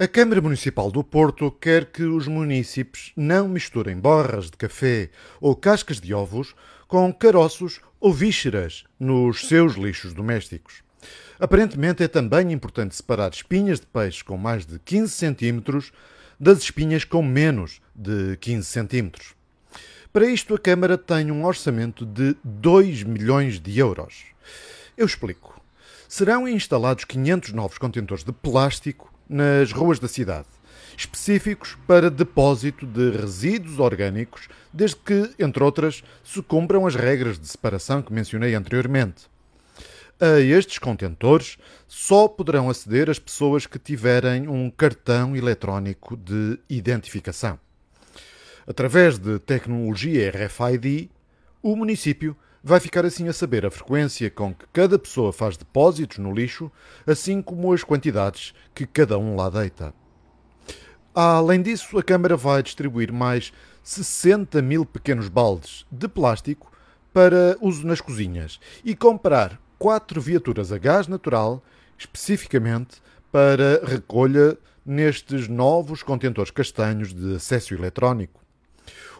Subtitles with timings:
[0.00, 5.56] A Câmara Municipal do Porto quer que os munícipes não misturem borras de café ou
[5.56, 6.54] cascas de ovos
[6.86, 10.84] com caroços ou vísceras nos seus lixos domésticos.
[11.40, 15.90] Aparentemente é também importante separar espinhas de peixe com mais de 15 centímetros
[16.38, 19.34] das espinhas com menos de 15 centímetros.
[20.12, 24.26] Para isto, a Câmara tem um orçamento de 2 milhões de euros.
[24.96, 25.60] Eu explico.
[26.08, 30.48] Serão instalados 500 novos contentores de plástico nas ruas da cidade,
[30.96, 37.46] específicos para depósito de resíduos orgânicos, desde que, entre outras, se cumpram as regras de
[37.46, 39.28] separação que mencionei anteriormente.
[40.20, 47.58] A estes contentores só poderão aceder as pessoas que tiverem um cartão eletrónico de identificação.
[48.66, 51.08] Através de tecnologia RFID,
[51.62, 56.18] o município vai ficar assim a saber a frequência com que cada pessoa faz depósitos
[56.18, 56.70] no lixo,
[57.06, 59.94] assim como as quantidades que cada um lá deita.
[61.14, 63.52] Além disso, a Câmara vai distribuir mais
[63.82, 66.70] 60 mil pequenos baldes de plástico
[67.12, 71.62] para uso nas cozinhas e comprar quatro viaturas a gás natural,
[71.96, 73.00] especificamente
[73.32, 78.40] para recolha nestes novos contentores castanhos de acesso eletrónico.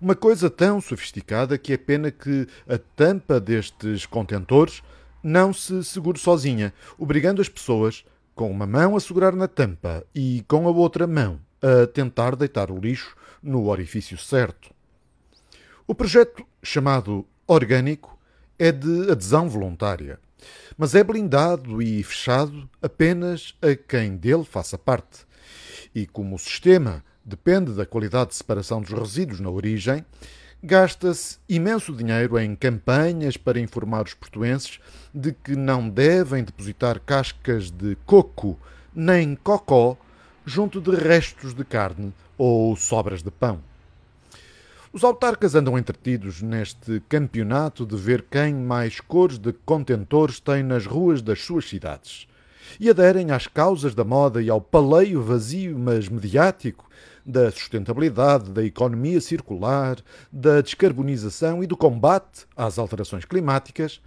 [0.00, 4.82] Uma coisa tão sofisticada que é pena que a tampa destes contentores
[5.22, 10.44] não se segure sozinha, obrigando as pessoas, com uma mão a segurar na tampa e
[10.46, 14.70] com a outra mão a tentar deitar o lixo no orifício certo.
[15.86, 18.18] O projeto, chamado Orgânico,
[18.58, 20.18] é de adesão voluntária,
[20.76, 25.26] mas é blindado e fechado apenas a quem dele faça parte.
[25.94, 30.06] E como o sistema depende da qualidade de separação dos resíduos na origem,
[30.62, 34.78] gasta-se imenso dinheiro em campanhas para informar os portuenses
[35.12, 38.56] de que não devem depositar cascas de coco
[38.94, 39.98] nem cocó
[40.44, 43.60] junto de restos de carne ou sobras de pão.
[44.92, 50.86] Os autarcas andam entretidos neste campeonato de ver quem mais cores de contentores tem nas
[50.86, 52.28] ruas das suas cidades
[52.78, 56.86] e aderem às causas da moda e ao paleio vazio, mas mediático,
[57.24, 59.98] da sustentabilidade, da economia circular,
[60.30, 64.00] da descarbonização e do combate às alterações climáticas,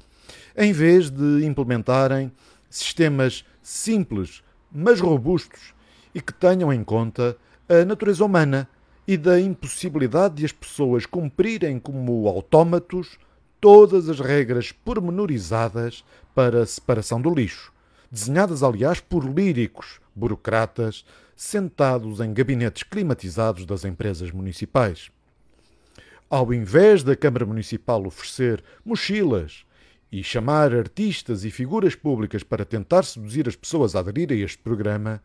[0.55, 2.31] em vez de implementarem
[2.69, 5.73] sistemas simples, mas robustos
[6.15, 7.35] e que tenham em conta
[7.67, 8.69] a natureza humana
[9.07, 13.17] e da impossibilidade de as pessoas cumprirem como autómatos
[13.59, 17.73] todas as regras pormenorizadas para a separação do lixo
[18.11, 21.05] desenhadas, aliás, por líricos burocratas
[21.35, 25.09] sentados em gabinetes climatizados das empresas municipais.
[26.29, 29.65] Ao invés da Câmara Municipal oferecer mochilas
[30.11, 34.57] e chamar artistas e figuras públicas para tentar seduzir as pessoas a aderir a este
[34.57, 35.23] programa,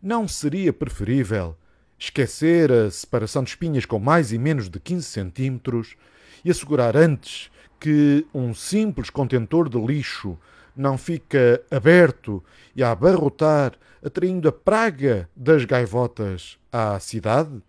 [0.00, 1.56] não seria preferível
[1.98, 5.96] esquecer a separação de espinhas com mais e menos de 15 centímetros
[6.44, 7.50] e assegurar antes
[7.80, 10.38] que um simples contentor de lixo
[10.76, 12.42] não fica aberto
[12.74, 17.62] e a abarrotar, atraindo a praga das gaivotas à cidade?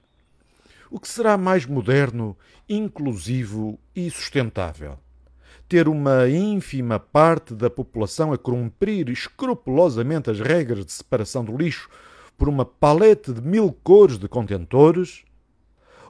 [0.90, 2.38] O que será mais moderno,
[2.70, 4.98] inclusivo e sustentável?
[5.68, 11.90] Ter uma ínfima parte da população a cumprir escrupulosamente as regras de separação do lixo
[12.38, 15.24] por uma palete de mil cores de contentores?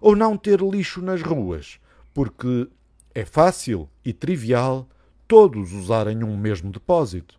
[0.01, 1.79] Ou não ter lixo nas ruas,
[2.13, 2.67] porque
[3.13, 4.87] é fácil e trivial
[5.27, 7.35] todos usarem um mesmo depósito.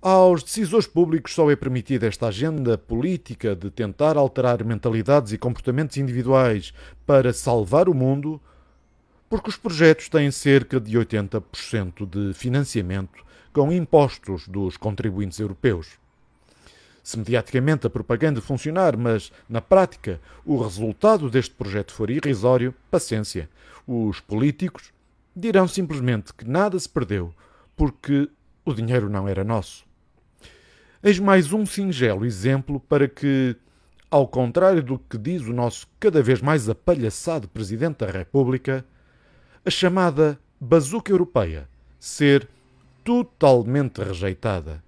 [0.00, 5.96] Aos decisores públicos só é permitida esta agenda política de tentar alterar mentalidades e comportamentos
[5.96, 6.74] individuais
[7.06, 8.40] para salvar o mundo,
[9.30, 16.00] porque os projetos têm cerca de 80% de financiamento com impostos dos contribuintes europeus.
[17.00, 23.48] Se mediaticamente a propaganda funcionar, mas na prática o resultado deste projeto for irrisório, paciência.
[23.86, 24.92] Os políticos
[25.34, 27.34] dirão simplesmente que nada se perdeu
[27.76, 28.28] porque
[28.64, 29.84] o dinheiro não era nosso.
[31.02, 33.56] Eis mais um singelo exemplo para que,
[34.10, 38.84] ao contrário do que diz o nosso cada vez mais apalhaçado Presidente da República,
[39.64, 41.68] a chamada bazuca europeia
[41.98, 42.48] ser
[43.02, 44.82] totalmente rejeitada